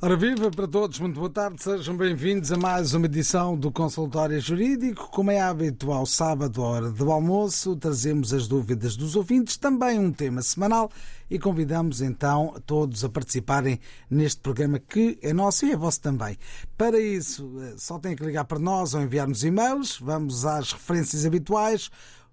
[0.00, 4.40] Ora viva para todos, muito boa tarde, sejam bem-vindos a mais uma edição do Consultório
[4.40, 5.08] Jurídico.
[5.10, 10.12] Como é habitual, sábado, à hora do almoço, trazemos as dúvidas dos ouvintes, também um
[10.12, 10.88] tema semanal
[11.28, 16.38] e convidamos então todos a participarem neste programa que é nosso e é vosso também.
[16.76, 21.26] Para isso, eh, só têm que ligar para nós ou enviar-nos e-mails, vamos às referências
[21.26, 21.90] habituais.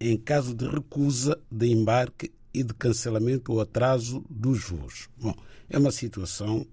[0.00, 5.08] em caso de recusa de embarque e de cancelamento ou atraso dos voos.
[5.16, 5.34] Bom,
[5.68, 6.66] é uma situação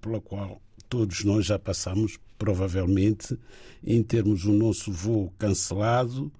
[0.00, 3.38] pela qual todos nós já passamos, provavelmente,
[3.84, 6.32] em termos o nosso voo cancelado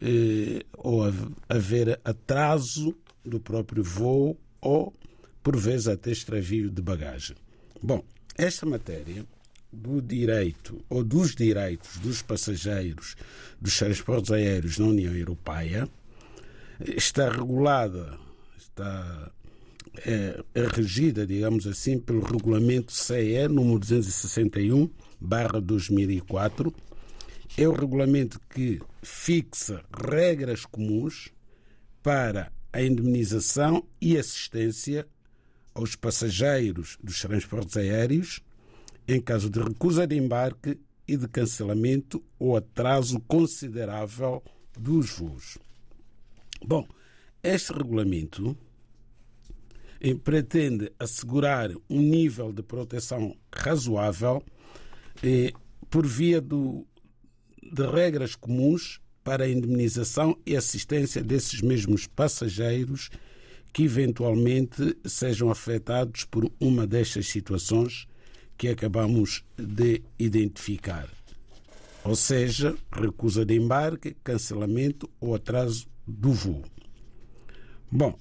[0.00, 1.02] eh, ou
[1.48, 4.94] haver atraso do próprio voo ou,
[5.42, 7.36] por vezes, até extravio de bagagem.
[7.82, 8.04] Bom,
[8.36, 9.26] esta matéria
[9.72, 13.16] do direito ou dos direitos dos passageiros
[13.60, 15.88] dos transportes aéreos na União Europeia
[16.80, 18.18] está regulada,
[18.56, 19.32] está
[20.06, 24.88] é, é regida, digamos assim, pelo regulamento CE número 261
[25.20, 26.72] barra 2004.
[27.56, 31.32] É o regulamento que fixa regras comuns
[32.02, 35.06] para a indemnização e assistência
[35.74, 38.40] aos passageiros dos transportes aéreos
[39.08, 44.42] em caso de recusa de embarque e de cancelamento ou atraso considerável
[44.78, 45.56] dos voos.
[46.62, 46.86] Bom,
[47.42, 48.54] este regulamento
[49.98, 54.44] eh, pretende assegurar um nível de proteção razoável
[55.22, 55.52] eh,
[55.88, 56.86] por via do,
[57.62, 63.08] de regras comuns para a indemnização e assistência desses mesmos passageiros
[63.72, 68.06] que eventualmente sejam afetados por uma destas situações
[68.58, 71.08] que acabamos de identificar.
[72.04, 76.64] Ou seja, recusa de embarque, cancelamento ou atraso do voo.
[77.90, 78.18] Bom,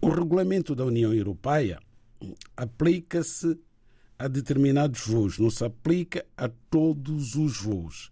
[0.00, 1.78] o regulamento da União Europeia
[2.56, 3.58] aplica-se
[4.18, 8.10] a determinados voos, não se aplica a todos os voos.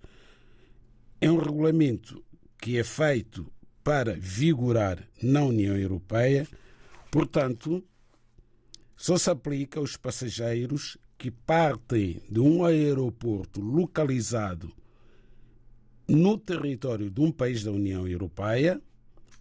[1.21, 2.23] É um regulamento
[2.59, 3.50] que é feito
[3.83, 6.47] para vigorar na União Europeia,
[7.11, 7.83] portanto,
[8.96, 14.72] só se aplica aos passageiros que partem de um aeroporto localizado
[16.08, 18.80] no território de um país da União Europeia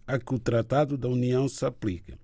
[0.06, 2.18] a que o Tratado da União se aplica.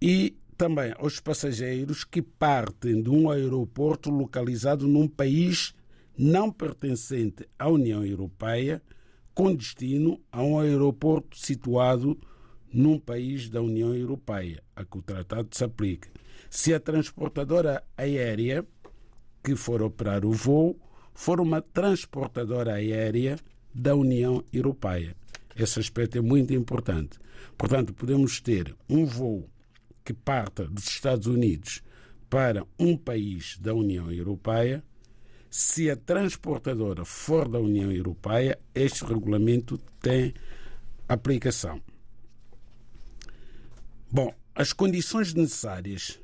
[0.00, 5.74] E também aos passageiros que partem de um aeroporto localizado num país
[6.16, 8.82] não pertencente à União Europeia,
[9.34, 12.18] com destino a um aeroporto situado
[12.72, 16.08] num país da União Europeia, a que o tratado se aplica.
[16.50, 18.64] Se a transportadora aérea
[19.42, 20.76] que for operar o voo
[21.14, 23.38] for uma transportadora aérea
[23.72, 25.16] da União Europeia.
[25.54, 27.18] Esse aspecto é muito importante.
[27.56, 29.48] Portanto, podemos ter um voo
[30.04, 31.82] que parta dos Estados Unidos
[32.28, 34.84] para um país da União Europeia.
[35.48, 40.34] Se a transportadora for da União Europeia, este regulamento tem
[41.08, 41.80] aplicação.
[44.10, 46.20] Bom, as condições necessárias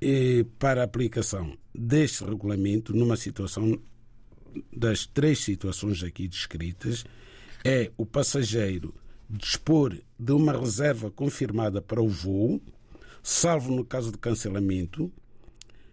[0.00, 3.78] eh, para a aplicação deste regulamento numa situação
[4.72, 7.04] das três situações aqui descritas
[7.64, 8.94] é o passageiro
[9.28, 12.60] dispor de uma reserva confirmada para o voo,
[13.22, 15.10] salvo no caso de cancelamento,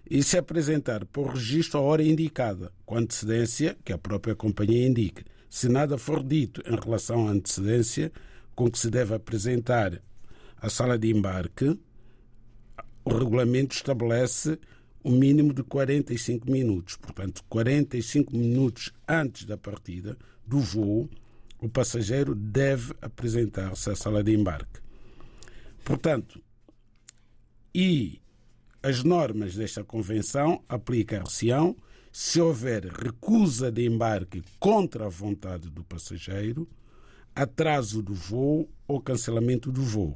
[0.09, 5.23] e se apresentar por registro a hora indicada, com antecedência que a própria companhia indique.
[5.49, 8.11] Se nada for dito em relação à antecedência
[8.53, 10.01] com que se deve apresentar
[10.61, 11.77] a sala de embarque,
[13.03, 14.59] o regulamento estabelece
[15.03, 16.95] um mínimo de 45 minutos.
[16.95, 20.15] Portanto, 45 minutos antes da partida
[20.45, 21.09] do voo,
[21.59, 24.79] o passageiro deve apresentar-se à sala de embarque.
[25.83, 26.39] Portanto,
[27.73, 28.21] e
[28.83, 31.47] as normas desta convenção aplicam-se
[32.11, 36.67] se houver recusa de embarque contra a vontade do passageiro,
[37.33, 40.13] atraso do voo ou cancelamento do voo.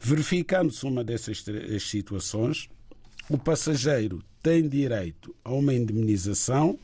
[0.00, 1.44] Verificando-se uma dessas
[1.82, 2.68] situações,
[3.28, 6.78] o passageiro tem direito a uma indemnização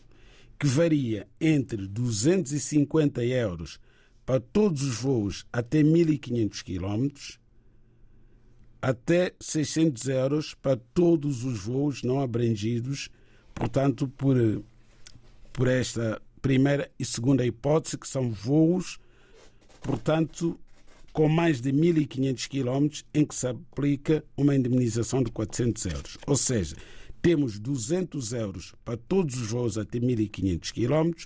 [0.59, 3.81] que varia entre 250 euros
[4.25, 7.39] para todos os voos até 1.500 km
[8.81, 13.09] até 600 euros para todos os voos não abrangidos,
[13.53, 14.37] portanto, por,
[15.53, 19.01] por esta primeira e segunda hipótese, que são voos,
[19.81, 20.57] portanto,
[21.17, 26.19] com mais de 1.500 km, em que se aplica uma indemnização de 400 euros.
[26.27, 26.77] Ou seja,
[27.23, 31.25] temos 200 euros para todos os voos até 1.500 km,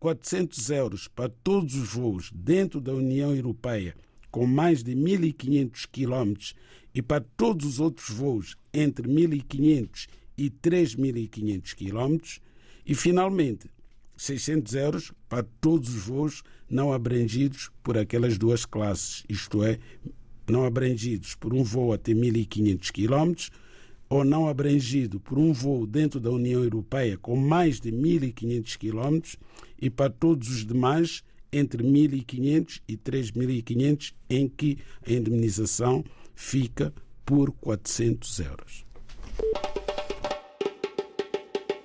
[0.00, 3.94] 400 euros para todos os voos dentro da União Europeia
[4.28, 6.56] com mais de 1.500 km
[6.92, 12.40] e para todos os outros voos entre 1.500 e 3.500 km
[12.84, 13.70] e, finalmente,
[14.20, 19.78] 600 euros para todos os voos não abrangidos por aquelas duas classes, isto é,
[20.46, 23.50] não abrangidos por um voo até 1.500 km
[24.10, 29.38] ou não abrangido por um voo dentro da União Europeia com mais de 1.500 km
[29.80, 36.92] e para todos os demais entre 1.500 e 3.500, em que a indemnização fica
[37.24, 38.84] por 400 euros.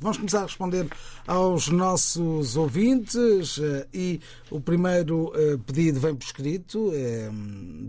[0.00, 0.88] Vamos começar a responder
[1.26, 4.20] aos nossos ouvintes eh, e
[4.50, 7.30] o primeiro eh, pedido vem por escrito, eh,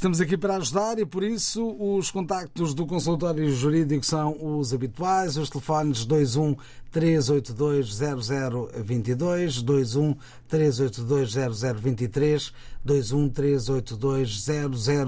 [0.00, 5.36] Estamos aqui para ajudar e por isso os contactos do consultório jurídico são os habituais,
[5.36, 6.56] os telefones 21
[6.90, 10.16] 382 0022, 21
[10.48, 12.52] 382 0023,
[12.82, 14.46] 21 382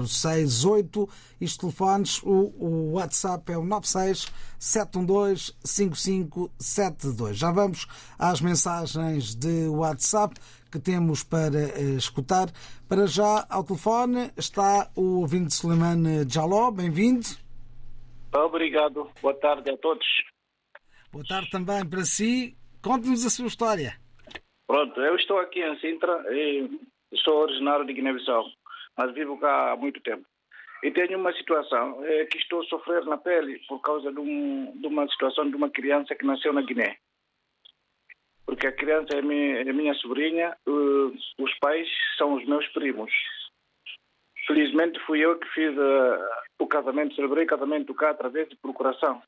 [0.07, 1.09] 0068.
[1.41, 4.27] Estes telefones, o, o WhatsApp é o 96
[4.59, 7.35] 712 5572.
[7.35, 7.87] Já vamos
[8.19, 10.39] às mensagens de WhatsApp
[10.73, 12.47] que temos para uh, escutar.
[12.89, 16.71] Para já, ao telefone está o ouvinte Suleiman Jaló.
[16.71, 17.27] Bem-vindo.
[18.33, 19.11] Obrigado.
[19.21, 20.07] Boa tarde a todos.
[21.11, 22.57] Boa tarde também para si.
[22.81, 23.93] Conte-nos a sua história.
[24.65, 26.67] Pronto, eu estou aqui em Sintra e
[27.23, 28.43] sou originário de Guiné-Bissau,
[28.97, 30.25] mas vivo cá há muito tempo.
[30.81, 34.73] E tenho uma situação é, que estou a sofrer na pele por causa de, um,
[34.75, 36.97] de, uma situação de uma criança que nasceu na Guiné.
[38.45, 43.11] Porque a criança é minha, é minha sobrinha, uh, os pais são os meus primos.
[44.45, 46.19] Felizmente fui eu que fiz uh,
[46.59, 49.21] o casamento, celebrei o casamento cá através de procuração.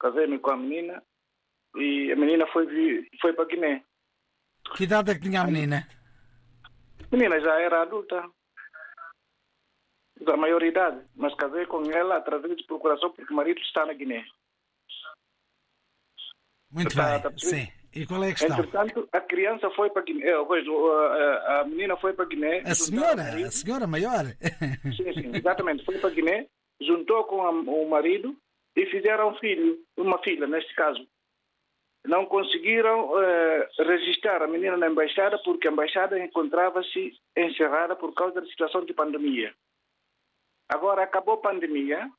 [0.00, 1.02] Casei-me com a menina
[1.76, 3.84] e a menina foi, foi para Guiné.
[4.74, 5.86] Que idade é que tinha a menina?
[7.00, 8.28] A menina já era adulta,
[10.20, 14.24] da maioridade, mas casei com ela através de procuração porque o marido está na Guiné.
[16.70, 17.68] Muito bem, está sim.
[17.96, 18.58] E qual é a questão?
[18.58, 22.60] Entretanto, a criança foi para Guiné, a menina foi para Guiné.
[22.60, 24.26] A senhora, a senhora maior.
[24.94, 25.82] Sim, sim, exatamente.
[25.82, 26.46] Foi para Guiné,
[26.78, 28.36] juntou com a, o marido
[28.76, 31.06] e fizeram um filho, uma filha, neste caso.
[32.04, 38.42] Não conseguiram uh, registrar a menina na embaixada porque a embaixada encontrava-se encerrada por causa
[38.42, 39.54] da situação de pandemia.
[40.68, 42.10] Agora acabou a pandemia,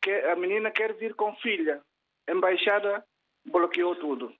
[0.00, 1.82] que a menina quer vir com filha.
[2.28, 3.04] A embaixada
[3.44, 4.32] bloqueou tudo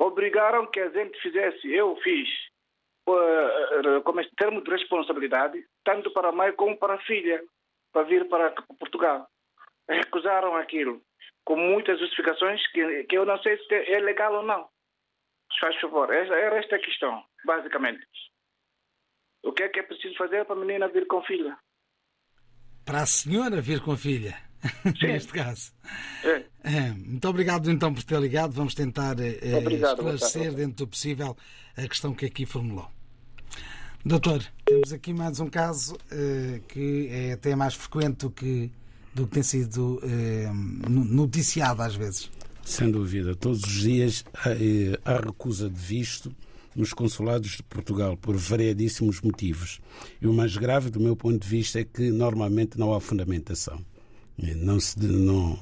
[0.00, 2.28] obrigaram que a gente fizesse, eu fiz,
[3.06, 7.42] uh, como termo de responsabilidade, tanto para a mãe como para a filha,
[7.92, 9.28] para vir para Portugal.
[9.88, 11.02] Recusaram aquilo,
[11.44, 14.68] com muitas justificações que, que eu não sei se é legal ou não.
[15.60, 18.06] Faz favor, era esta a questão, basicamente.
[19.42, 21.58] O que é que é preciso fazer para a menina vir com filha?
[22.86, 24.49] Para a senhora vir com filha?
[25.02, 25.72] Neste caso.
[26.62, 26.92] É.
[26.92, 28.52] Muito obrigado então por ter ligado.
[28.52, 31.36] Vamos tentar eh, obrigado, esclarecer dentro do possível
[31.76, 32.88] a questão que aqui formulou.
[34.04, 38.70] Doutor, temos aqui mais um caso uh, que é até mais frequente do que,
[39.14, 42.30] do que tem sido uh, noticiado às vezes.
[42.64, 43.34] Sem dúvida.
[43.34, 46.34] Todos os dias há, há recusa de visto
[46.74, 49.80] nos consulados de Portugal por variadíssimos motivos.
[50.20, 53.84] E o mais grave, do meu ponto de vista, é que normalmente não há fundamentação.
[54.56, 55.58] Não se, não,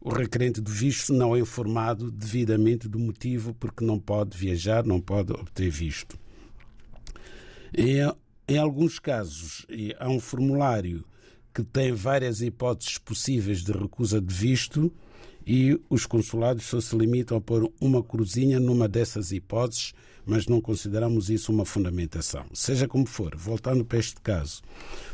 [0.00, 5.00] o requerente do visto não é informado devidamente do motivo porque não pode viajar, não
[5.00, 6.18] pode obter visto.
[7.76, 9.66] Em alguns casos,
[9.98, 11.04] há um formulário
[11.54, 14.92] que tem várias hipóteses possíveis de recusa de visto
[15.46, 19.92] e os consulados só se limitam a pôr uma cruzinha numa dessas hipóteses,
[20.26, 22.44] mas não consideramos isso uma fundamentação.
[22.52, 24.62] Seja como for, voltando para este caso.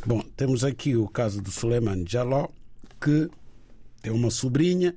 [0.05, 2.49] Bom, temos aqui o caso do Suleiman Jaló,
[3.01, 3.29] que
[4.03, 4.95] tem uma sobrinha,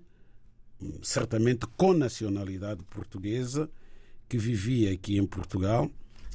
[1.02, 3.70] certamente com nacionalidade portuguesa,
[4.28, 5.90] que vivia aqui em Portugal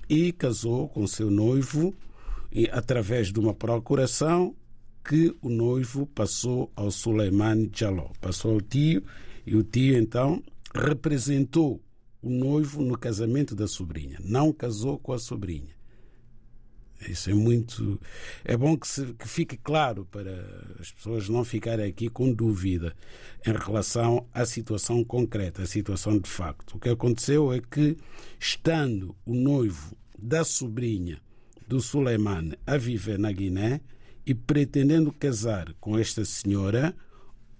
[0.08, 1.94] e casou com seu noivo
[2.50, 4.54] e, através de uma procuração
[5.04, 8.10] que o noivo passou ao Suleiman Jaló.
[8.20, 9.02] Passou ao tio
[9.46, 10.42] e o tio então
[10.74, 11.82] representou
[12.20, 14.18] o noivo no casamento da sobrinha.
[14.22, 15.77] Não casou com a sobrinha.
[17.06, 18.00] Isso é muito.
[18.44, 22.94] É bom que, se, que fique claro para as pessoas não ficarem aqui com dúvida
[23.46, 26.76] em relação à situação concreta, à situação de facto.
[26.76, 27.96] O que aconteceu é que,
[28.40, 31.20] estando o noivo da sobrinha
[31.68, 33.80] do Suleiman a viver na Guiné
[34.26, 36.96] e pretendendo casar com esta senhora,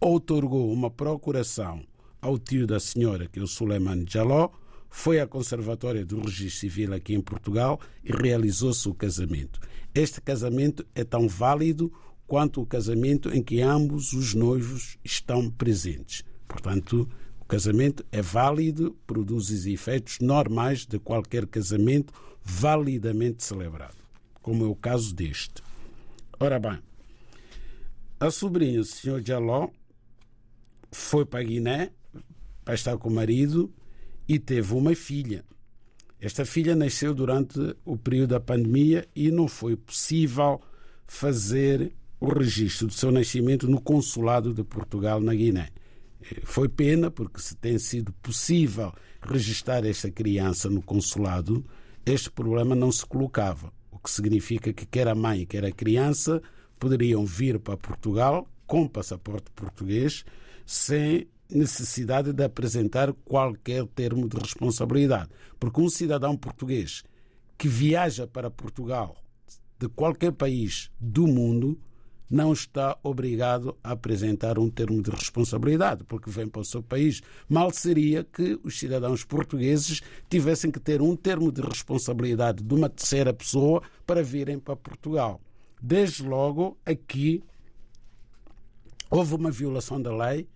[0.00, 1.84] outorgou uma procuração
[2.20, 4.50] ao tio da senhora, que é o Suleiman Jaló,
[4.90, 9.60] foi à Conservatória do Registro Civil aqui em Portugal e realizou-se o casamento.
[9.94, 11.92] Este casamento é tão válido
[12.26, 16.24] quanto o casamento em que ambos os noivos estão presentes.
[16.46, 17.08] Portanto,
[17.40, 22.12] o casamento é válido, produz os efeitos normais de qualquer casamento
[22.44, 23.96] validamente celebrado,
[24.42, 25.62] como é o caso deste.
[26.40, 26.78] Ora bem,
[28.20, 29.22] a sobrinha do Sr.
[29.24, 29.68] Jaló
[30.90, 31.90] foi para Guiné
[32.64, 33.72] para estar com o marido
[34.28, 35.44] e teve uma filha.
[36.20, 40.60] Esta filha nasceu durante o período da pandemia e não foi possível
[41.06, 45.70] fazer o registro do seu nascimento no consulado de Portugal na Guiné.
[46.42, 48.92] Foi pena, porque se tem sido possível
[49.22, 51.64] registrar esta criança no consulado,
[52.04, 53.72] este problema não se colocava.
[53.90, 56.42] O que significa que quer a mãe, quer a criança
[56.78, 60.24] poderiam vir para Portugal com passaporte português
[60.66, 65.30] sem necessidade de apresentar qualquer termo de responsabilidade.
[65.58, 67.02] Porque um cidadão português
[67.56, 69.16] que viaja para Portugal
[69.78, 71.78] de qualquer país do mundo
[72.30, 77.22] não está obrigado a apresentar um termo de responsabilidade, porque vem para o seu país.
[77.48, 82.88] Mal seria que os cidadãos portugueses tivessem que ter um termo de responsabilidade de uma
[82.90, 85.40] terceira pessoa para virem para Portugal.
[85.80, 87.42] Desde logo, aqui
[89.10, 90.46] houve uma violação da lei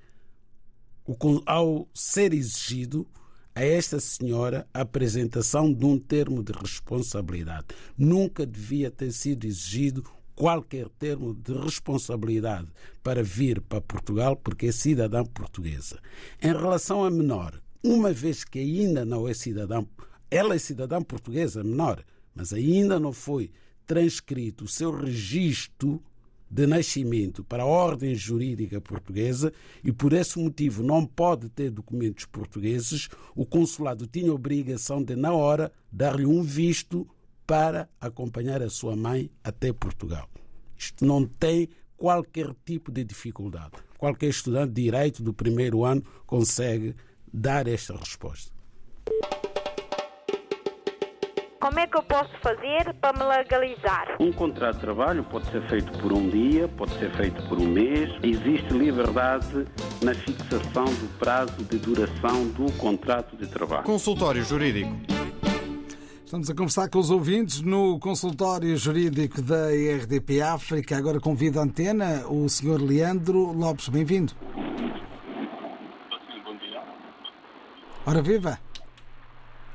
[1.47, 3.07] ao ser exigido
[3.55, 7.67] a esta senhora a apresentação de um termo de responsabilidade.
[7.97, 10.05] Nunca devia ter sido exigido
[10.35, 12.69] qualquer termo de responsabilidade
[13.03, 15.99] para vir para Portugal, porque é cidadã portuguesa.
[16.43, 19.85] Em relação a menor, uma vez que ainda não é cidadã,
[20.31, 22.03] ela é cidadã portuguesa, menor,
[22.35, 23.51] mas ainda não foi
[23.87, 26.03] transcrito o seu registro
[26.53, 29.51] de nascimento para a ordem jurídica portuguesa
[29.83, 35.33] e por esse motivo não pode ter documentos portugueses, o consulado tinha obrigação de, na
[35.33, 37.09] hora, dar-lhe um visto
[37.47, 40.29] para acompanhar a sua mãe até Portugal.
[40.77, 43.73] Isto não tem qualquer tipo de dificuldade.
[43.97, 46.95] Qualquer estudante de direito do primeiro ano consegue
[47.33, 48.53] dar esta resposta.
[51.63, 54.17] Como é que eu posso fazer para me legalizar?
[54.19, 57.69] Um contrato de trabalho pode ser feito por um dia, pode ser feito por um
[57.69, 58.11] mês.
[58.21, 59.65] Existe liberdade
[60.03, 63.85] na fixação do prazo de duração do contrato de trabalho.
[63.85, 64.91] Consultório Jurídico.
[66.25, 70.97] Estamos a conversar com os ouvintes no consultório jurídico da RDP África.
[70.97, 72.83] Agora convido a antena o Sr.
[72.83, 73.89] Leandro Lopes.
[73.89, 74.33] Bem-vindo.
[76.45, 76.83] Bom dia.
[78.05, 78.72] Ora viva!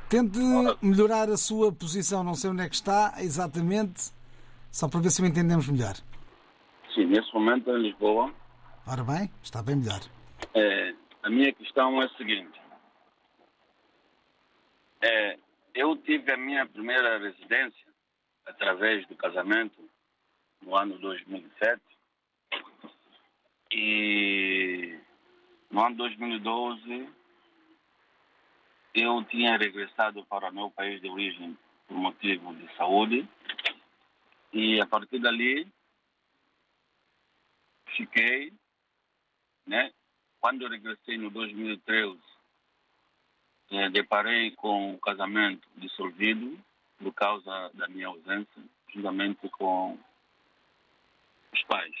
[0.08, 0.38] Tente
[0.80, 2.24] melhorar a sua posição.
[2.24, 4.10] Não sei onde é que está exatamente,
[4.70, 5.94] só para ver se o entendemos melhor.
[6.94, 8.32] Sim, nesse momento em Lisboa.
[8.86, 10.00] Ora bem, está bem melhor.
[10.54, 12.58] É, a minha questão é a seguinte.
[15.02, 15.38] É,
[15.74, 17.86] eu tive a minha primeira residência
[18.46, 19.78] através do casamento
[20.62, 21.82] no ano 2007
[23.72, 24.98] e
[25.70, 27.17] no ano 2012
[28.94, 33.28] eu tinha regressado para o meu país de origem por motivo de saúde
[34.52, 35.66] e a partir dali
[37.96, 38.52] fiquei,
[39.66, 39.92] né?
[40.40, 42.18] Quando eu regressei no 2013,
[43.70, 46.58] eh, deparei com o casamento dissolvido
[46.98, 49.98] por causa da minha ausência, juntamente com
[51.52, 51.94] os pais.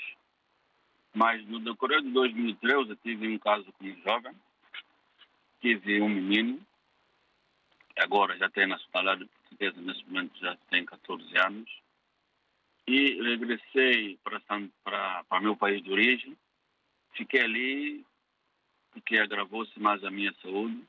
[1.14, 4.34] Mas no decorrer de 2013 eu tive um caso com um jovem,
[5.60, 6.64] tive um menino,
[7.98, 11.70] agora já tem nacionalidade portuguesa, nesse momento já tem 14 anos.
[12.86, 14.40] E regressei para,
[14.82, 16.36] para, para meu país de origem.
[17.12, 18.06] Fiquei ali
[18.92, 20.82] porque agravou-se mais a minha saúde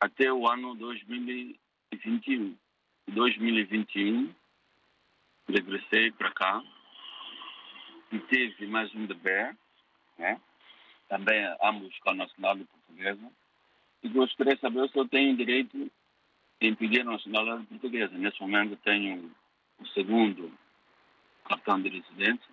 [0.00, 2.56] até o ano 2021.
[3.08, 4.34] Em 2021,
[5.48, 6.62] regressei para cá
[8.12, 9.54] e tive mais um bebê,
[10.18, 10.40] né?
[11.08, 13.41] também ambos com a nacionalidade portuguesa
[14.02, 15.90] e gostaria de saber se eu tenho direito
[16.60, 18.16] em pedir a nacionalidade portuguesa.
[18.16, 19.30] Nesse momento tenho
[19.78, 20.52] o segundo
[21.44, 22.48] cartão de residência,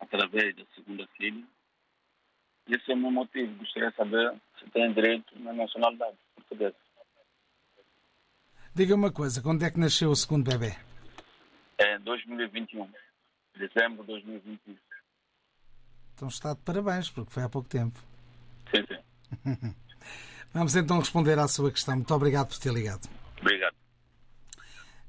[0.00, 1.44] através da segunda filha.
[2.68, 3.54] Esse é o meu motivo.
[3.56, 6.76] Gostaria de saber se tenho direito na nacionalidade portuguesa.
[8.74, 10.74] Diga uma coisa, quando é que nasceu o segundo bebê?
[11.78, 12.88] É 2021.
[13.56, 14.76] Dezembro de 2021.
[16.14, 18.00] Então está de parabéns, porque foi há pouco tempo.
[18.74, 19.76] Sim, sim.
[20.54, 21.96] Vamos então responder à sua questão.
[21.96, 23.08] Muito obrigado por ter ligado.
[23.40, 23.74] Obrigado.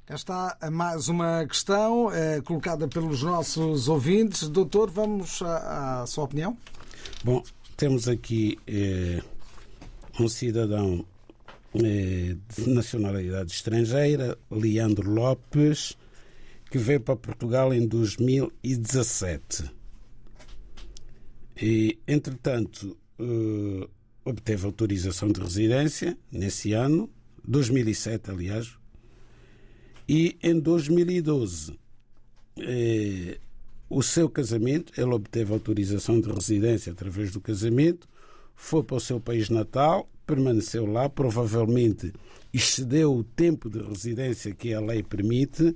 [0.07, 4.49] Cá está mais uma questão eh, colocada pelos nossos ouvintes.
[4.49, 6.57] Doutor, vamos à, à sua opinião?
[7.23, 7.43] Bom,
[7.77, 9.21] temos aqui eh,
[10.19, 11.05] um cidadão
[11.75, 15.95] eh, de nacionalidade estrangeira, Leandro Lopes,
[16.71, 19.71] que veio para Portugal em 2017.
[21.61, 23.87] E, entretanto, eh,
[24.25, 27.09] obteve autorização de residência nesse ano,
[27.47, 28.75] 2007, aliás,
[30.09, 31.79] e em 2012
[32.59, 33.39] eh,
[33.89, 38.07] o seu casamento, ele obteve autorização de residência através do casamento,
[38.55, 42.11] foi para o seu país natal, permaneceu lá, provavelmente
[42.51, 45.75] excedeu o tempo de residência que a lei permite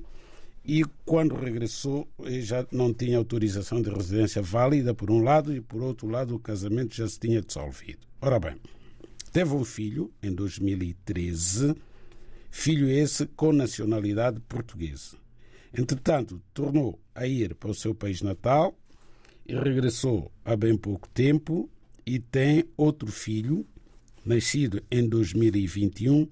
[0.66, 2.08] e quando regressou
[2.42, 6.40] já não tinha autorização de residência válida por um lado e por outro lado o
[6.40, 8.09] casamento já se tinha dissolvido.
[8.22, 8.58] Ora bem,
[9.32, 11.74] teve um filho em 2013,
[12.52, 15.16] filho esse com nacionalidade portuguesa.
[15.74, 18.78] Entretanto, tornou a ir para o seu país natal
[19.48, 21.70] e regressou há bem pouco tempo
[22.06, 23.66] e tem outro filho,
[24.26, 26.28] nascido em 2021,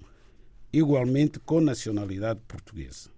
[0.70, 3.08] igualmente com nacionalidade portuguesa.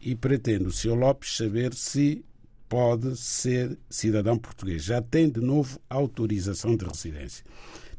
[0.00, 0.94] E pretende o Sr.
[0.94, 2.24] Lopes saber se
[2.66, 4.84] pode ser cidadão português.
[4.84, 7.44] Já tem de novo autorização de residência.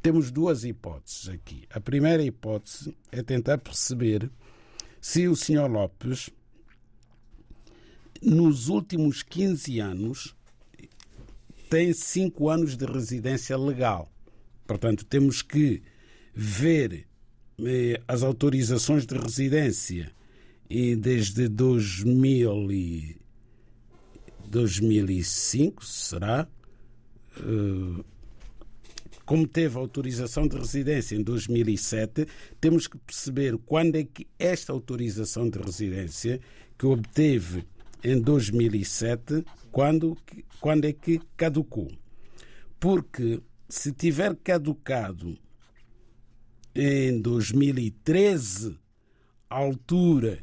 [0.02, 1.68] Temos duas hipóteses aqui.
[1.70, 4.32] A primeira hipótese é tentar perceber
[5.00, 5.70] se o Sr.
[5.70, 6.30] Lopes,
[8.22, 10.36] nos últimos 15 anos,
[11.70, 14.12] tem cinco anos de residência legal.
[14.68, 15.82] Portanto, temos que
[16.34, 17.08] ver
[17.64, 20.12] eh, as autorizações de residência
[20.70, 23.22] e desde 2000 e
[24.48, 26.48] 2005, será?
[27.38, 28.04] Uh,
[29.32, 32.28] como teve autorização de residência em 2007,
[32.60, 36.42] temos que perceber quando é que esta autorização de residência
[36.78, 37.66] que obteve
[38.04, 40.18] em 2007, quando,
[40.60, 41.90] quando é que caducou.
[42.78, 45.38] Porque se tiver caducado
[46.76, 48.78] em 2013,
[49.50, 50.40] a altura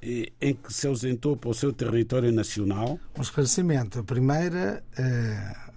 [0.00, 2.98] eh, em que se ausentou para o seu território nacional.
[3.18, 3.98] Um esclarecimento.
[3.98, 5.69] A primeira eh,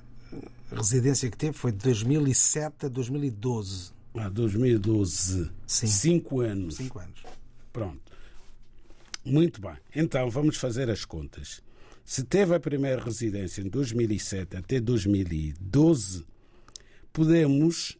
[0.73, 3.91] residência que teve foi de 2007 a 2012.
[4.15, 5.49] Ah, 2012.
[5.65, 5.87] Sim.
[5.87, 6.75] Cinco anos.
[6.75, 7.23] Cinco anos.
[7.71, 8.11] Pronto.
[9.25, 9.75] Muito bem.
[9.95, 11.61] Então, vamos fazer as contas.
[12.05, 16.25] Se teve a primeira residência em 2007 até 2012,
[17.13, 17.97] podemos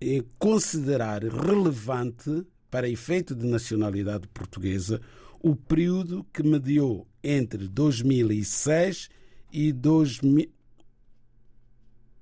[0.00, 5.00] eh, considerar relevante, para efeito de nacionalidade portuguesa,
[5.40, 9.08] o período que mediou entre 2006
[9.50, 10.50] e 2000,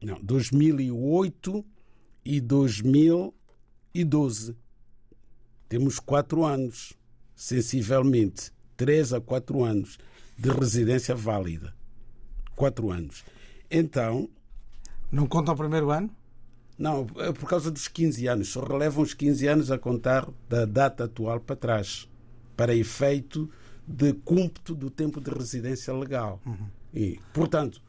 [0.05, 1.65] não, 2008
[2.25, 4.57] e 2012.
[5.69, 6.93] Temos quatro anos,
[7.35, 9.99] sensivelmente, três a quatro anos
[10.37, 11.75] de residência válida.
[12.55, 13.25] Quatro anos.
[13.71, 14.29] Então.
[15.11, 16.11] Não conta o primeiro ano?
[16.79, 18.49] Não, é por causa dos 15 anos.
[18.49, 22.09] Só relevam os 15 anos a contar da data atual para trás,
[22.57, 23.49] para efeito
[23.87, 26.41] de cúmputo do tempo de residência legal.
[26.45, 26.67] Uhum.
[26.93, 27.81] E, portanto,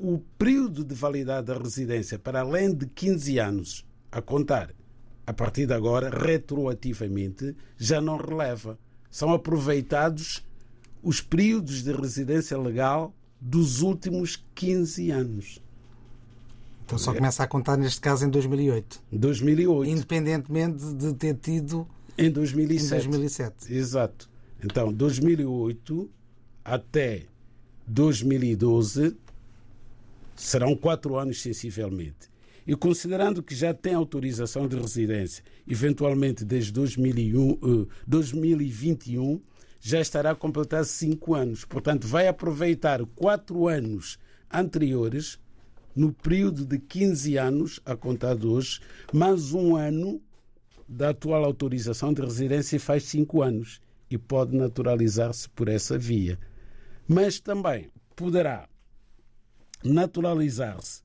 [0.00, 4.74] o período de validade da residência, para além de 15 anos a contar,
[5.26, 8.78] a partir de agora, retroativamente, já não releva.
[9.10, 10.44] São aproveitados
[11.02, 15.62] os períodos de residência legal dos últimos 15 anos.
[16.84, 19.02] Então só começa a contar neste caso em 2008.
[19.12, 19.90] 2008.
[19.90, 23.06] Independentemente de ter tido em 2007.
[23.06, 23.74] Em 2007.
[23.74, 24.30] Exato.
[24.64, 26.10] Então, 2008
[26.64, 27.26] até
[27.86, 29.16] 2012
[30.38, 32.30] serão quatro anos sensivelmente.
[32.66, 39.38] E considerando que já tem autorização de residência, eventualmente desde 2001, 2021, eh,
[39.80, 41.64] já estará a completar cinco anos.
[41.64, 44.18] Portanto, vai aproveitar quatro anos
[44.52, 45.38] anteriores,
[45.96, 48.80] no período de 15 anos, a contar de hoje,
[49.12, 50.20] mais um ano
[50.86, 53.80] da atual autorização de residência e faz cinco anos.
[54.10, 56.38] E pode naturalizar-se por essa via.
[57.06, 58.68] Mas também poderá
[59.84, 61.02] naturalizar-se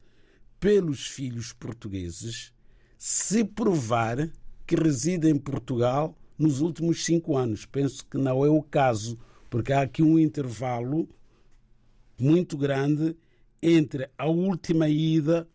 [0.60, 2.54] pelos filhos portugueses
[2.98, 4.30] se provar
[4.66, 7.66] que reside em Portugal nos últimos cinco anos.
[7.66, 11.10] Penso que não é o caso, porque há aqui um intervalo
[12.20, 13.16] muito grande
[13.62, 15.48] entre a última ida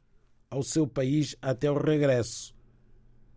[0.50, 2.54] ao seu país até o regresso.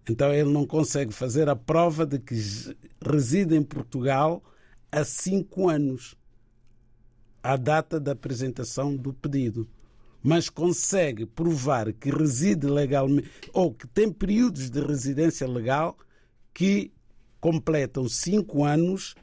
[0.09, 2.35] Então ele não consegue fazer a prova de que
[3.01, 4.43] reside em Portugal
[4.91, 6.15] há cinco anos,
[7.43, 9.67] à data da apresentação do pedido.
[10.23, 15.97] Mas consegue provar que reside legalmente ou que tem períodos de residência legal
[16.53, 16.91] que
[17.39, 19.15] completam cinco anos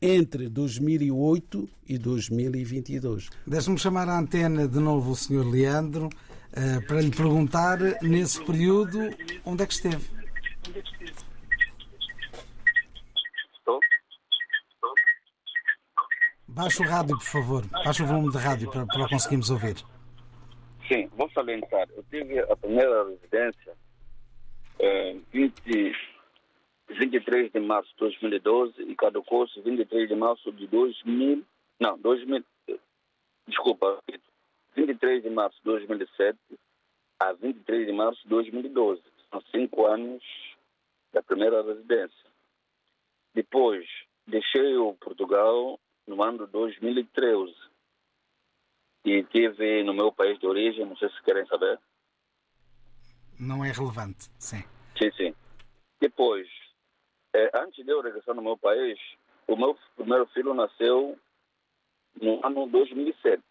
[0.00, 3.30] entre 2008 e 2022.
[3.46, 5.48] Deixe-me chamar à antena de novo o Sr.
[5.48, 8.98] Leandro uh, para lhe perguntar, nesse período,
[9.44, 10.04] onde é que esteve?
[16.56, 17.66] Baixe o rádio, por favor.
[17.84, 19.76] Baixe o volume de rádio para, para conseguirmos ouvir.
[20.88, 21.86] Sim, vou salientar.
[21.94, 23.76] Eu tive a primeira residência
[25.34, 25.92] 20
[26.88, 31.44] 23 de março de 2012 e caducou-se 23 de março de 2000.
[31.78, 32.42] Não, 2000.
[33.46, 34.02] Desculpa,
[34.74, 36.38] 23 de março de 2007
[37.20, 39.02] a 23 de março de 2012.
[39.30, 40.22] São cinco anos
[41.12, 42.30] da primeira residência.
[43.34, 43.86] Depois,
[44.26, 47.54] deixei o Portugal no ano de 2013
[49.04, 51.78] e tive no meu país de origem, não sei se querem saber.
[53.38, 54.64] Não é relevante, sim.
[54.98, 55.34] Sim, sim.
[56.00, 56.48] Depois,
[57.34, 58.98] é, antes de eu regressar no meu país,
[59.46, 61.18] o meu primeiro filho nasceu
[62.20, 63.42] no ano 2007,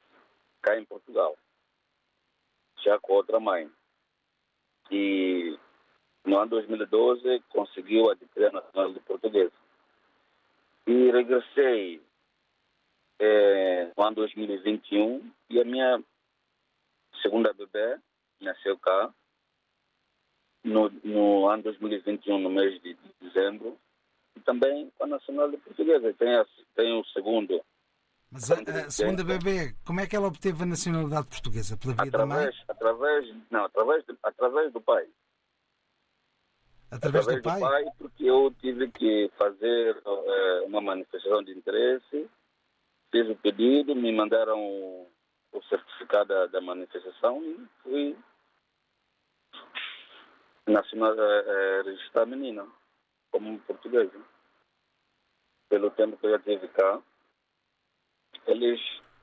[0.61, 1.37] cá em Portugal,
[2.83, 3.69] já com outra mãe.
[4.91, 5.57] E
[6.25, 9.53] no ano 2012 conseguiu adquirir a nacionalidade portuguesa.
[10.87, 12.01] E regressei
[13.19, 16.04] é, no ano 2021 e a minha
[17.21, 17.97] segunda bebê
[18.41, 19.13] nasceu cá
[20.65, 23.78] no, no ano 2021, no mês de dezembro,
[24.36, 26.13] e também com a nacionalidade portuguesa.
[26.13, 27.62] Tem, a, tem o segundo
[28.32, 31.78] Mas a, a segunda bebê, como é que ela obteve a nacionalidade portuguesa?
[31.78, 32.38] Pela via da mãe?
[32.38, 35.08] através, através, não, através, através do pai.
[36.89, 37.62] Através do pai?
[37.97, 42.30] porque eu tive que fazer eh, uma manifestação de interesse,
[43.11, 48.17] fiz o pedido, me mandaram o certificado da, da manifestação e fui
[50.67, 52.65] nacional, eh, eh, registrar a menina
[53.31, 54.19] como portuguesa.
[55.69, 57.01] Pelo tempo que eu já tive cá,
[58.47, 58.79] eles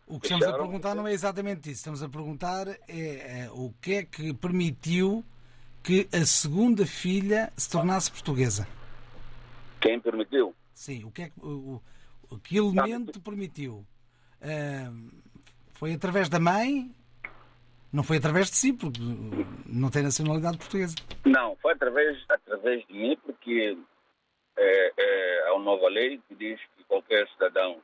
[0.07, 1.79] O que estamos a perguntar não é exatamente isso.
[1.81, 2.79] Estamos a perguntar é,
[3.45, 5.25] é, o que é que permitiu
[5.83, 8.66] que a segunda filha se tornasse portuguesa.
[9.81, 10.55] Quem permitiu?
[10.75, 11.81] Sim, o que é que, o-
[12.40, 13.87] que elemento permitiu?
[14.40, 14.92] Ah,
[15.73, 16.95] foi através da mãe?
[17.92, 19.01] Não foi através de si, porque
[19.66, 20.95] não tem nacionalidade portuguesa.
[21.27, 23.77] Não, foi através, através de mim, porque
[24.57, 27.83] é, é, há uma nova lei que diz que qualquer cidadão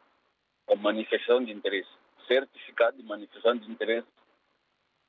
[0.65, 1.89] com manifestação de interesse,
[2.27, 4.07] certificado de manifestação de interesse,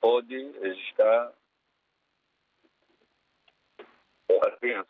[0.01, 1.33] pode registrar
[4.41, 4.89] a criança.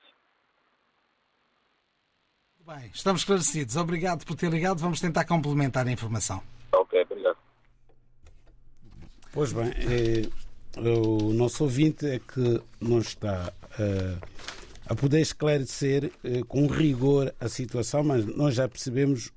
[2.70, 3.76] Bem, estamos esclarecidos.
[3.78, 4.78] Obrigado por ter ligado.
[4.78, 6.40] Vamos tentar complementar a informação.
[6.72, 7.38] Ok, obrigado.
[9.34, 10.30] Pois bem, eh,
[10.78, 14.18] o nosso ouvinte é que não está eh,
[14.86, 19.34] a poder esclarecer eh, com rigor a situação, mas nós já percebemos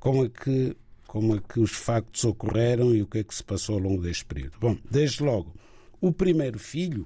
[0.00, 0.74] como, é que,
[1.06, 4.00] como é que os factos ocorreram e o que é que se passou ao longo
[4.00, 4.56] deste período.
[4.58, 5.52] Bom, desde logo,
[6.00, 7.04] o primeiro filho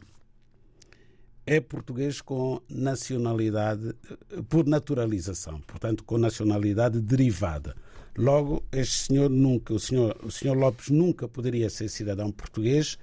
[1.51, 7.75] é português com nacionalidade, eh, por naturalização, portanto, com nacionalidade derivada.
[8.15, 12.99] Logo, este senhor nunca, o senhor, o senhor Lopes nunca poderia ser cidadão português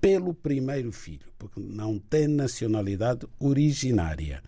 [0.00, 4.42] pelo primeiro filho, porque não tem nacionalidade originária,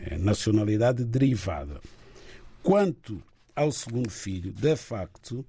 [0.00, 1.80] é nacionalidade derivada.
[2.64, 3.22] Quanto
[3.54, 5.46] ao segundo filho, de facto,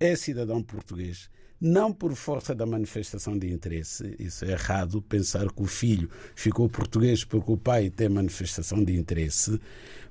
[0.00, 1.28] é cidadão português,
[1.60, 4.14] não por força da manifestação de interesse.
[4.18, 8.96] Isso é errado pensar que o filho ficou português porque o pai tem manifestação de
[8.96, 9.60] interesse,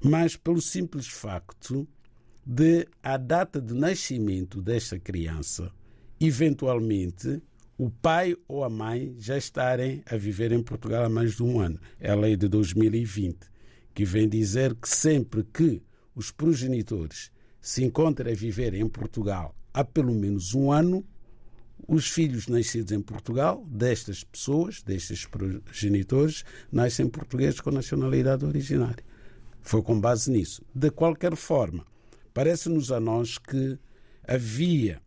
[0.04, 1.88] mas pelo simples facto
[2.46, 5.72] de a data de nascimento desta criança,
[6.20, 7.42] eventualmente
[7.78, 11.60] o pai ou a mãe já estarem a viver em Portugal há mais de um
[11.60, 11.80] ano.
[12.00, 13.38] É a lei de 2020,
[13.94, 15.82] que vem dizer que sempre que
[16.16, 17.32] os progenitores
[17.62, 21.06] se encontram a viver em Portugal há pelo menos um ano,
[21.86, 29.04] os filhos nascidos em Portugal, destas pessoas, destes progenitores, nascem portugueses com nacionalidade originária.
[29.62, 30.64] Foi com base nisso.
[30.74, 31.86] De qualquer forma,
[32.34, 33.78] parece-nos a nós que
[34.28, 35.02] a via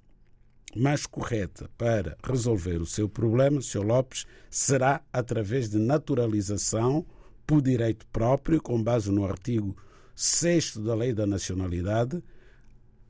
[0.77, 3.83] mais correta para resolver o seu problema, Sr.
[3.83, 7.05] Lopes, será através de naturalização
[7.47, 9.77] por direito próprio, com base no artigo
[10.15, 12.23] 6 da Lei da Nacionalidade,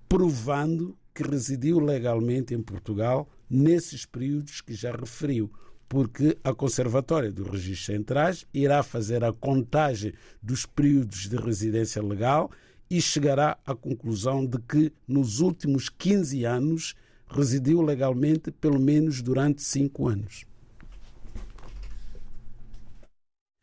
[0.09, 5.51] provando que residiu legalmente em Portugal nesses períodos que já referiu,
[5.89, 12.51] porque a Conservatória dos Registros Centrais irá fazer a contagem dos períodos de residência legal
[12.89, 16.95] e chegará à conclusão de que nos últimos 15 anos
[17.29, 20.45] residiu legalmente pelo menos durante 5 anos.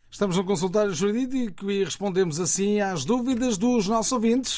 [0.10, 4.58] Estamos no consultório jurídico e respondemos assim às dúvidas dos nossos ouvintes.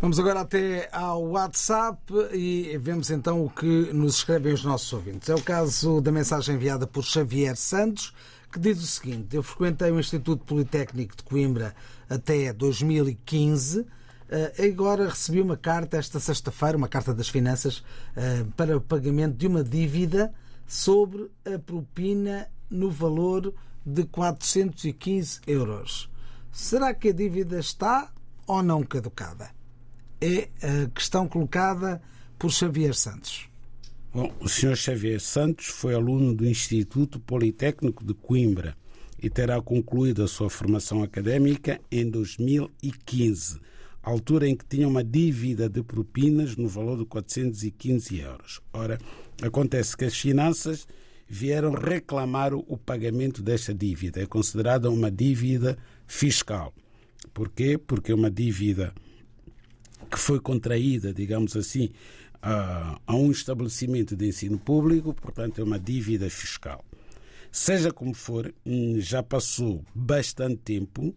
[0.00, 2.00] Vamos agora até ao WhatsApp
[2.32, 5.28] e vemos então o que nos escrevem os nossos ouvintes.
[5.28, 8.14] É o caso da mensagem enviada por Xavier Santos,
[8.50, 11.74] que diz o seguinte: Eu frequentei o Instituto Politécnico de Coimbra
[12.08, 13.80] até 2015.
[13.80, 13.86] Uh,
[14.72, 17.80] agora recebi uma carta esta sexta-feira, uma carta das finanças,
[18.16, 20.32] uh, para o pagamento de uma dívida
[20.66, 23.52] sobre a propina no valor
[23.84, 26.10] de 415 euros.
[26.50, 28.10] Será que a dívida está
[28.46, 29.59] ou não caducada?
[30.20, 32.00] É a questão colocada
[32.38, 33.48] por Xavier Santos.
[34.12, 34.76] Bom, o Sr.
[34.76, 38.76] Xavier Santos foi aluno do Instituto Politécnico de Coimbra
[39.22, 43.60] e terá concluído a sua formação académica em 2015,
[44.02, 48.60] altura em que tinha uma dívida de propinas no valor de 415 euros.
[48.72, 48.98] Ora,
[49.42, 50.88] acontece que as finanças
[51.28, 54.20] vieram reclamar o pagamento desta dívida.
[54.20, 56.74] É considerada uma dívida fiscal.
[57.32, 57.78] Porquê?
[57.78, 58.92] Porque é uma dívida
[60.10, 61.90] que foi contraída, digamos assim,
[62.42, 66.84] a, a, um estabelecimento de ensino público, portanto, é uma dívida fiscal.
[67.52, 71.14] Seja como for, hum, já passou bastante tempo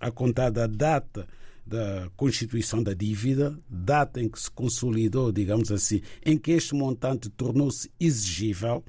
[0.00, 1.26] a contar da data
[1.68, 7.28] da constituição da dívida, data em que se consolidou, digamos assim, em que este montante
[7.28, 8.82] tornou-se exigível.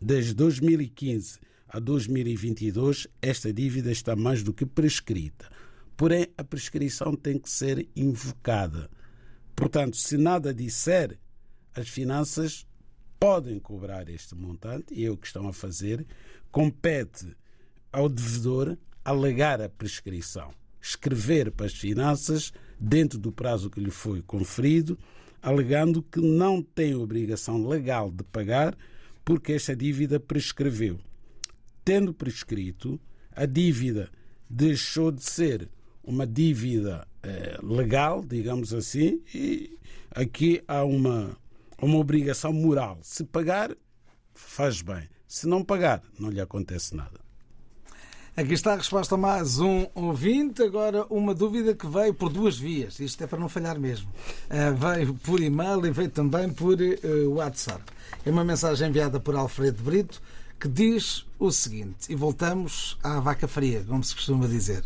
[0.00, 5.48] Desde 2015 a 2022, esta dívida está mais do que prescrita.
[5.96, 8.90] Porém, a prescrição tem que ser invocada.
[9.54, 11.18] Portanto, se nada disser,
[11.74, 12.66] as finanças
[13.18, 16.04] podem cobrar este montante, e é o que estão a fazer,
[16.50, 17.36] compete
[17.92, 24.20] ao devedor alegar a prescrição, escrever para as finanças, dentro do prazo que lhe foi
[24.20, 24.98] conferido,
[25.40, 28.76] alegando que não tem obrigação legal de pagar
[29.24, 30.98] porque esta dívida prescreveu.
[31.84, 33.00] Tendo prescrito,
[33.32, 34.10] a dívida
[34.48, 35.68] deixou de ser
[36.06, 39.78] uma dívida eh, legal, digamos assim, e
[40.10, 41.36] aqui há uma,
[41.80, 42.98] uma obrigação moral.
[43.02, 43.74] Se pagar,
[44.34, 45.08] faz bem.
[45.26, 47.24] Se não pagar, não lhe acontece nada.
[48.36, 50.60] Aqui está a resposta a mais um ouvinte.
[50.60, 52.98] Agora, uma dúvida que veio por duas vias.
[52.98, 54.10] Isto é para não falhar mesmo.
[54.50, 57.84] Uh, veio por e-mail e veio também por uh, WhatsApp.
[58.26, 60.20] É uma mensagem enviada por Alfredo Brito
[60.58, 64.84] que diz o seguinte, e voltamos à vaca fria, como se costuma dizer.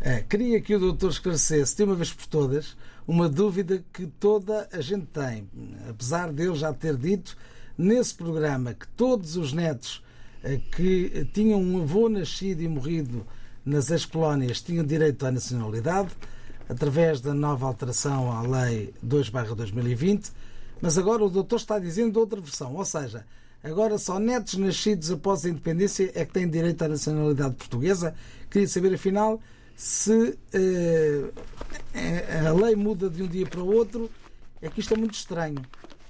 [0.00, 4.68] Uh, queria que o doutor esclarecesse, de uma vez por todas, uma dúvida que toda
[4.72, 5.48] a gente tem,
[5.88, 7.36] apesar dele já ter dito
[7.76, 10.02] nesse programa que todos os netos
[10.76, 13.26] que tinham um avô nascido e morrido
[13.64, 16.10] nas ex-colónias tinham direito à nacionalidade,
[16.68, 20.30] através da nova alteração à Lei 2-2020,
[20.80, 23.24] mas agora o doutor está dizendo outra versão, ou seja,
[23.64, 28.14] agora só netos nascidos após a independência é que têm direito à nacionalidade portuguesa.
[28.50, 29.40] Queria saber, afinal,
[29.74, 31.30] se eh,
[32.46, 34.10] a lei muda de um dia para o outro.
[34.60, 35.62] É que isto é muito estranho.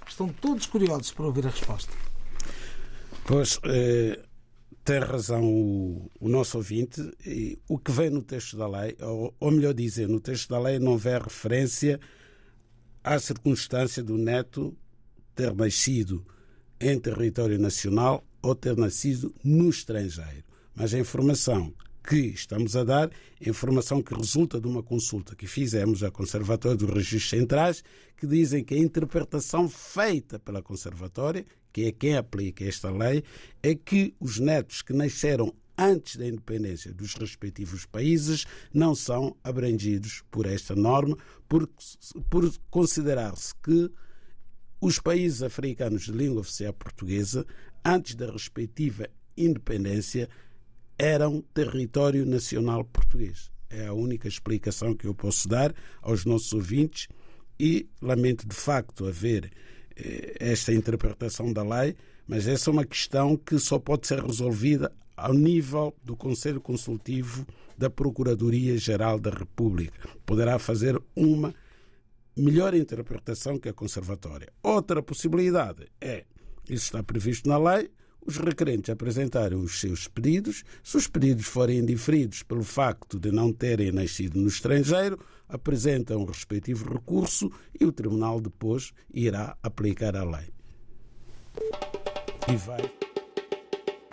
[0.07, 1.93] Estão todos curiosos para ouvir a resposta.
[3.25, 4.21] Pois, eh,
[4.85, 7.01] tem razão o, o, nosso ouvinte.
[7.25, 10.61] E o que vem no texto da lei, ou, ou melhor dizer, no texto da
[10.61, 11.99] lei não vê referência
[13.03, 14.77] à circunstância do neto
[15.35, 16.25] ter nascido
[16.85, 20.45] em território nacional ou ter nascido no estrangeiro.
[20.75, 21.73] Mas a informação
[22.07, 26.91] que estamos a dar, informação que resulta de uma consulta que fizemos à Conservatória dos
[26.91, 27.83] Registros Centrais,
[28.19, 33.25] que dizem que a interpretação feita pela Conservatória, que é quem aplica esta lei,
[33.63, 38.45] é que os netos que nasceram antes da independência dos respectivos países
[38.75, 41.17] não são abrangidos por esta norma,
[41.49, 41.67] por,
[42.29, 43.91] por considerar-se que
[44.85, 47.47] os países africanos de língua oficial portuguesa,
[47.83, 50.29] antes da respectiva independência,
[50.99, 53.51] eram território nacional português.
[53.71, 57.09] É a única explicação que eu posso dar aos nossos ouvintes
[57.59, 59.51] e lamento de facto haver
[59.97, 61.97] eh, esta interpretação da lei,
[62.29, 67.47] mas essa é uma questão que só pode ser resolvida ao nível do Conselho Consultivo
[67.79, 70.11] da Procuradoria-Geral da República.
[70.27, 71.55] Poderá fazer uma
[72.37, 74.53] melhor interpretação que a conservatória.
[74.63, 76.25] Outra possibilidade é,
[76.69, 77.91] isso está previsto na lei,
[78.27, 80.65] os requerentes apresentarem os seus pedidos.
[80.83, 85.19] Se os pedidos forem indiferidos pelo facto de não terem nascido no estrangeiro,
[85.49, 90.53] apresentam o respectivo recurso e o Tribunal depois irá aplicar a lei.
[92.49, 93.04] E vai.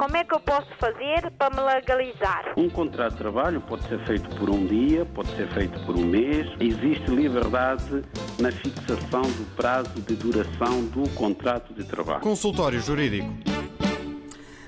[0.01, 2.55] Como é que eu posso fazer para me legalizar?
[2.57, 6.03] Um contrato de trabalho pode ser feito por um dia, pode ser feito por um
[6.03, 6.47] mês.
[6.59, 8.03] Existe liberdade
[8.39, 12.21] na fixação do prazo de duração do contrato de trabalho.
[12.21, 13.31] Consultório Jurídico.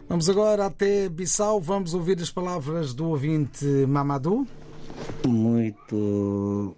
[0.08, 4.46] Vamos agora até Bissau, vamos ouvir as palavras do ouvinte Mamadou.
[5.28, 6.78] Muito,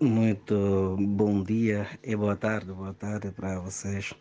[0.00, 4.14] muito bom dia e boa tarde, boa tarde para vocês.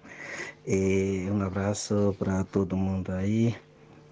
[0.68, 3.56] E um abraço para todo mundo aí.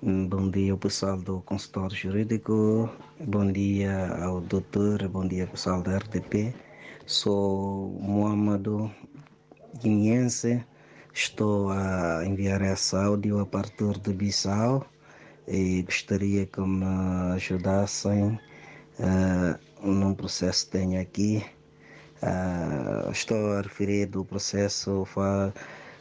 [0.02, 6.54] Bom dia pessoal do consultório jurídico, bom dia ao doutor, bom dia pessoal da RTP.
[7.06, 8.92] Sou Mohamed
[9.82, 10.64] guineense
[11.14, 14.86] Estou a enviar esse áudio a partir de Bissau
[15.48, 16.86] e gostaria que me
[17.34, 18.40] ajudassem
[19.00, 21.44] uh, num processo que tenho aqui.
[22.22, 25.08] Uh, estou a referir do processo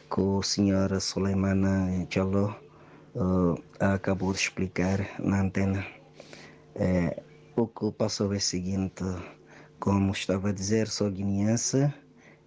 [0.09, 2.55] que o senhor Suleimana Chalo
[3.13, 5.85] uh, acabou de explicar na antena.
[6.75, 7.21] Uh,
[7.55, 9.03] o que passou é o seguinte,
[9.79, 11.93] como estava a dizer, sou guineense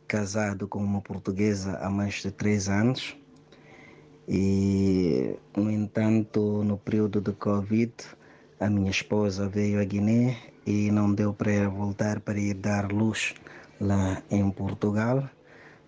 [0.08, 3.16] casado com uma portuguesa há mais de três anos
[4.28, 7.92] e, no entanto, no período de Covid,
[8.58, 13.34] a minha esposa veio a Guiné e não deu para voltar para ir dar luz
[13.80, 15.28] lá em Portugal,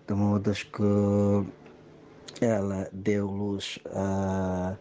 [0.07, 4.75] de modo que ela deu luz a,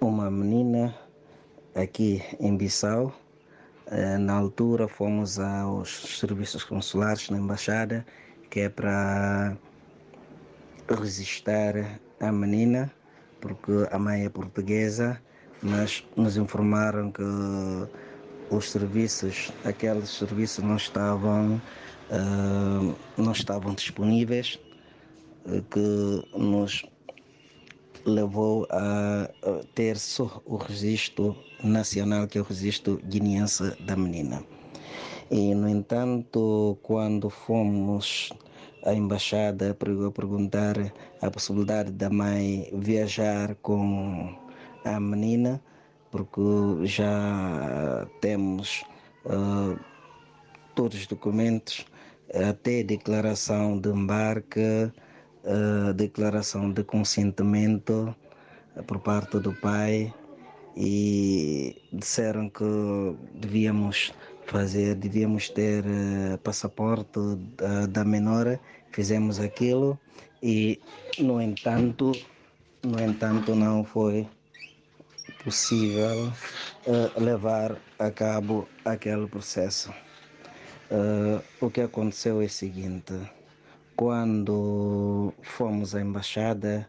[0.00, 0.94] uma menina
[1.74, 3.12] aqui em Bissau.
[3.86, 8.04] Uh, na altura fomos aos serviços consulares na embaixada,
[8.50, 9.56] que é para
[10.88, 11.74] registrar
[12.20, 12.92] a menina,
[13.40, 15.20] porque a mãe é portuguesa,
[15.62, 17.22] mas nos informaram que
[18.50, 21.60] os serviços, aqueles serviços não estavam,
[22.10, 24.58] uh, não estavam disponíveis,
[25.70, 26.84] que nos
[28.04, 29.28] levou a
[29.74, 34.42] ter só o registro nacional, que é o registro guineense da menina.
[35.30, 38.30] E, no entanto, quando fomos
[38.84, 40.76] à embaixada para perguntar
[41.20, 44.32] a possibilidade da mãe viajar com
[44.84, 45.60] a menina,
[46.12, 46.40] porque
[46.84, 48.84] já temos
[49.24, 49.78] uh,
[50.76, 51.84] todos os documentos,
[52.34, 54.90] até declaração de embarque,
[55.44, 58.14] uh, declaração de consentimento
[58.86, 60.12] por parte do pai
[60.76, 62.64] e disseram que
[63.34, 64.12] devíamos
[64.46, 67.18] fazer, devíamos ter uh, passaporte
[67.56, 68.58] da, da menor,
[68.92, 69.98] fizemos aquilo
[70.42, 70.80] e
[71.18, 72.12] no entanto,
[72.82, 74.28] no entanto não foi
[75.42, 76.32] possível
[77.16, 79.92] levar a cabo aquele processo.
[80.88, 83.12] Uh, o que aconteceu é o seguinte:
[83.96, 86.88] quando fomos à embaixada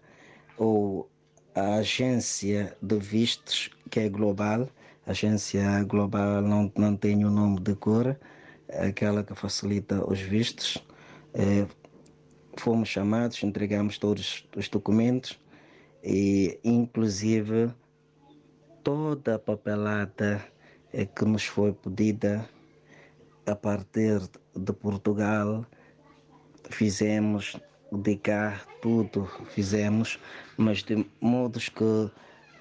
[0.57, 1.09] ou
[1.55, 4.69] à agência de vistos, que é global,
[5.07, 8.15] agência global não, não tem o nome de cor,
[8.69, 10.77] aquela que facilita os vistos.
[11.33, 11.67] Uh,
[12.55, 15.39] fomos chamados, entregamos todos os documentos
[16.03, 17.71] e, inclusive,
[18.83, 20.43] toda a papelada
[20.93, 22.47] é que nos foi pedida
[23.47, 24.19] a partir
[24.55, 25.65] de Portugal,
[26.69, 27.57] fizemos
[27.91, 30.19] de cá tudo, fizemos,
[30.57, 32.11] mas de modos que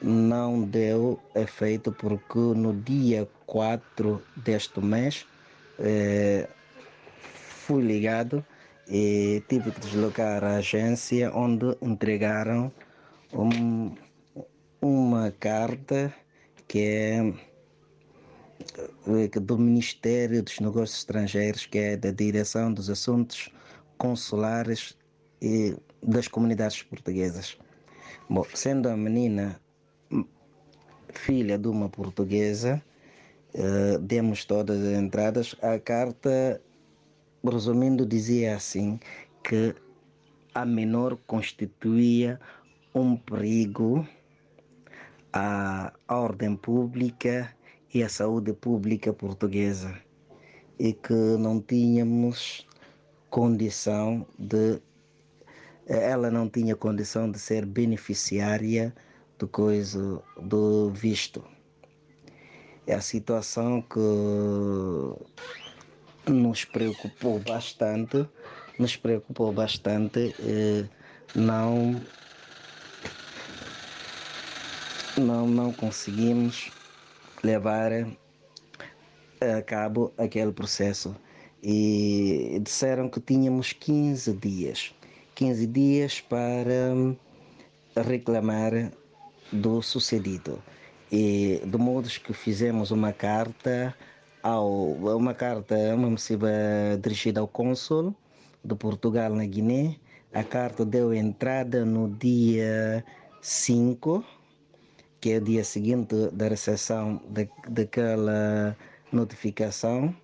[0.00, 5.26] não deu efeito porque no dia 4 deste mês
[5.78, 6.48] eh,
[7.66, 8.44] fui ligado
[8.88, 12.70] e tive que deslocar a agência onde entregaram
[13.32, 13.94] um,
[14.80, 16.14] uma carta
[16.68, 17.34] que é
[19.42, 23.50] do Ministério dos Negócios Estrangeiros, que é da Direção dos Assuntos
[23.98, 24.96] Consulares
[25.40, 27.56] e das Comunidades Portuguesas.
[28.28, 29.60] Bom, sendo a menina
[31.12, 32.82] filha de uma portuguesa,
[33.54, 35.56] uh, demos todas as entradas.
[35.62, 36.60] A carta,
[37.44, 38.98] resumindo, dizia assim
[39.42, 39.74] que
[40.54, 42.40] a menor constituía
[42.94, 44.06] um perigo
[45.32, 47.55] à ordem pública
[47.96, 49.98] e à saúde pública portuguesa
[50.78, 52.66] e que não tínhamos
[53.30, 54.82] condição de
[55.86, 58.94] ela não tinha condição de ser beneficiária
[59.38, 61.42] do coisa do visto.
[62.86, 63.98] É a situação que
[66.30, 68.28] nos preocupou bastante,
[68.78, 70.34] nos preocupou bastante,
[71.34, 71.98] não
[75.16, 76.70] não, não conseguimos
[77.42, 77.92] levar
[79.40, 81.14] a cabo aquele processo.
[81.62, 84.94] E disseram que tínhamos 15 dias
[85.36, 87.14] 15 dias para
[88.08, 88.90] reclamar
[89.52, 90.62] do sucedido.
[91.12, 93.94] E de modo que fizemos uma carta
[94.42, 96.48] ao uma carta, uma missiva
[97.02, 98.14] dirigida ao cônsul
[98.64, 99.96] de Portugal na Guiné.
[100.32, 103.04] A carta deu entrada no dia
[103.42, 104.24] 5
[105.20, 107.20] que é o dia seguinte da recepção
[107.68, 108.76] daquela
[109.12, 110.14] notificação,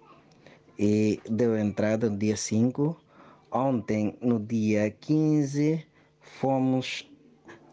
[0.78, 2.96] e deu entrada no dia 5.
[3.50, 5.86] Ontem, no dia 15,
[6.20, 7.08] fomos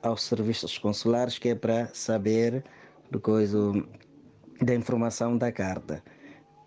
[0.02, 2.64] aos serviços consulares, que é para saber
[3.10, 3.58] do coisa,
[4.62, 6.04] da informação da carta,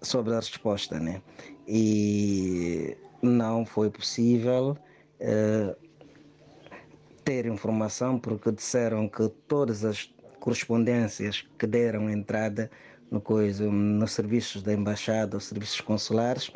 [0.01, 1.23] sobre a resposta, né?
[1.67, 4.77] E não foi possível
[5.21, 5.77] uh,
[7.25, 10.12] ter informação porque disseram que todas as
[10.43, 12.68] correspondências que deram entrada
[13.09, 16.51] no coisa, nos serviços da embaixada, os serviços consulares,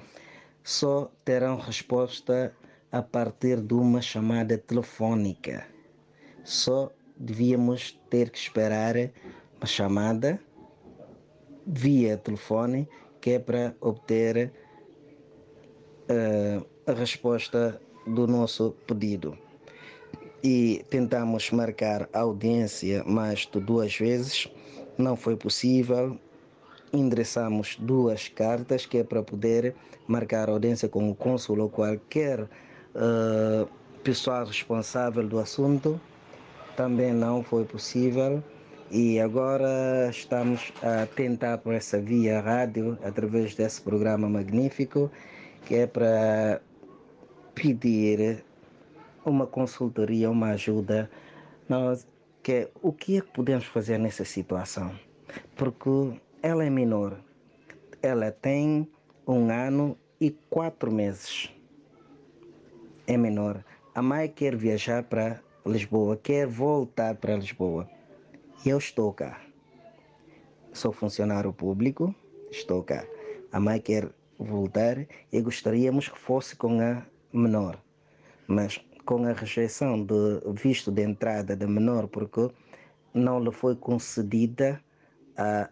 [0.64, 2.53] só terão resposta
[2.91, 5.64] a partir de uma chamada telefónica.
[6.43, 8.97] Só devíamos ter que esperar
[9.57, 10.41] uma chamada
[11.64, 12.89] via telefone
[13.20, 14.53] que é para obter
[16.11, 19.46] uh, a resposta do nosso pedido
[20.47, 24.49] e tentamos marcar audiência mais de duas vezes,
[24.97, 26.17] não foi possível.
[26.93, 29.75] Endereçamos duas cartas que é para poder
[30.07, 33.69] marcar audiência com o cônsul ou qualquer uh,
[34.05, 36.01] pessoa responsável do assunto.
[36.77, 38.41] Também não foi possível
[38.89, 45.11] E agora estamos a tentar por essa via rádio, através desse programa magnífico,
[45.65, 46.61] que é para
[47.53, 48.45] pedir
[49.27, 51.11] uma consultoria, uma ajuda.
[51.68, 52.07] Nós,
[52.43, 54.95] que é, o que é que podemos fazer nessa situação?
[55.57, 55.91] Porque
[56.43, 57.18] ela é menor,
[58.01, 58.89] ela tem
[59.27, 61.53] um ano e quatro meses.
[63.07, 63.64] É menor.
[63.95, 67.89] A mãe quer viajar para Lisboa, quer voltar para Lisboa.
[68.64, 69.41] E eu estou cá.
[70.72, 72.14] Sou funcionário público,
[72.51, 73.05] estou cá.
[73.51, 74.09] A mãe quer
[74.39, 77.03] voltar e gostaríamos que fosse com a
[77.33, 77.81] menor.
[78.47, 82.51] Mas com a rejeição do visto de entrada da menor, porque
[83.15, 84.81] não lhe foi concedida
[85.37, 85.71] a,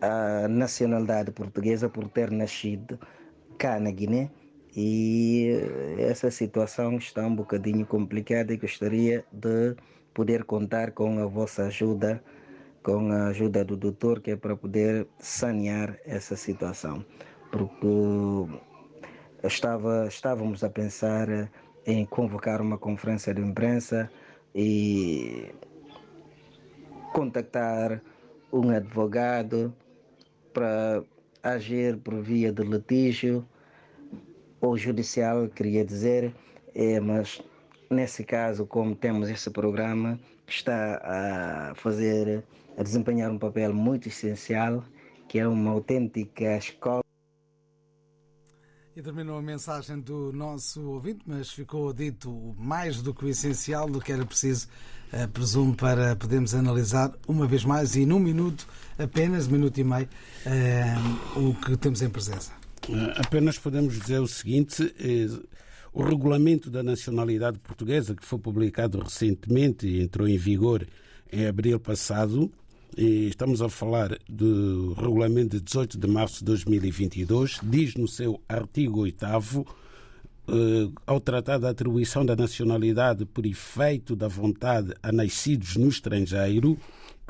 [0.00, 2.98] a nacionalidade portuguesa por ter nascido
[3.56, 4.30] cá na Guiné.
[4.76, 5.50] E
[5.98, 9.74] essa situação está um bocadinho complicada e gostaria de
[10.12, 12.22] poder contar com a vossa ajuda,
[12.82, 17.04] com a ajuda do doutor, que é para poder sanear essa situação.
[17.50, 17.86] Porque
[19.42, 21.50] estava, estávamos a pensar
[21.86, 24.10] em convocar uma conferência de imprensa
[24.54, 25.52] e
[27.12, 28.02] contactar
[28.52, 29.74] um advogado
[30.52, 31.02] para
[31.42, 33.46] agir por via de litígio
[34.60, 36.34] ou judicial, queria dizer,
[36.74, 37.42] é, mas
[37.90, 42.44] nesse caso, como temos esse programa que está a fazer,
[42.76, 44.84] a desempenhar um papel muito essencial,
[45.28, 47.09] que é uma autêntica escola.
[48.96, 53.88] E terminou a mensagem do nosso ouvinte, mas ficou dito mais do que o essencial
[53.88, 54.66] do que era preciso,
[55.12, 58.66] uh, presumo, para podermos analisar uma vez mais e num minuto,
[58.98, 60.08] apenas minuto e meio,
[60.44, 62.52] uh, o que temos em presença.
[62.88, 64.92] Uh, apenas podemos dizer o seguinte:
[65.92, 70.84] o regulamento da nacionalidade portuguesa, que foi publicado recentemente e entrou em vigor
[71.32, 72.50] em abril passado,
[72.96, 78.40] e estamos a falar do regulamento de 18 de março de 2022, diz no seu
[78.48, 79.24] artigo 8
[80.48, 86.76] eh, ao tratar da atribuição da nacionalidade por efeito da vontade a nascidos no estrangeiro,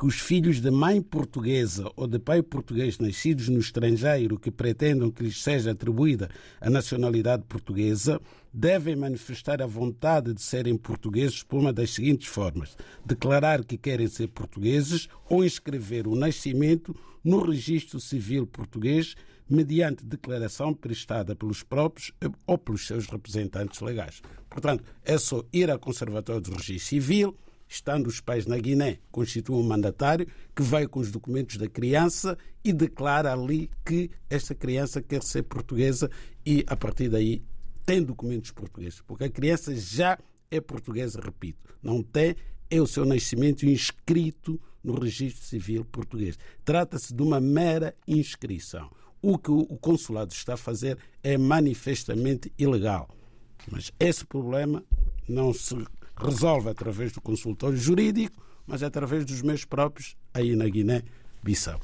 [0.00, 5.10] que os filhos de mãe portuguesa ou de pai português nascidos no estrangeiro que pretendam
[5.10, 8.18] que lhes seja atribuída a nacionalidade portuguesa
[8.50, 14.08] devem manifestar a vontade de serem portugueses por uma das seguintes formas: declarar que querem
[14.08, 19.14] ser portugueses ou inscrever o nascimento no registro civil português
[19.50, 22.10] mediante declaração prestada pelos próprios
[22.46, 24.22] ou pelos seus representantes legais.
[24.48, 27.36] Portanto, é só ir à Conservatória do Registro Civil
[27.70, 32.36] estando os pais na Guiné, constitui um mandatário que vai com os documentos da criança
[32.64, 36.10] e declara ali que esta criança quer ser portuguesa
[36.44, 37.42] e, a partir daí,
[37.86, 39.00] tem documentos portugueses.
[39.06, 40.18] Porque a criança já
[40.50, 42.34] é portuguesa, repito, não tem
[42.68, 46.38] é o seu nascimento inscrito no registro civil português.
[46.64, 48.90] Trata-se de uma mera inscrição.
[49.20, 53.08] O que o consulado está a fazer é manifestamente ilegal.
[53.70, 54.84] Mas esse problema
[55.28, 55.76] não se
[56.20, 61.80] resolve através do consultório jurídico, mas através dos meus próprios aí na Guiné-Bissau.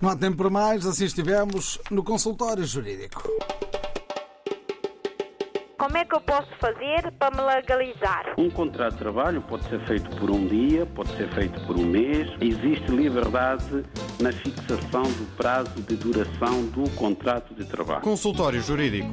[0.00, 3.22] Não há tempo para mais, assim estivemos no consultório jurídico.
[5.78, 8.34] Como é que eu posso fazer para me legalizar?
[8.38, 11.84] Um contrato de trabalho pode ser feito por um dia, pode ser feito por um
[11.84, 12.28] mês.
[12.40, 13.84] Existe liberdade
[14.20, 18.02] na fixação do prazo de duração do contrato de trabalho.
[18.02, 19.08] Consultório Jurídico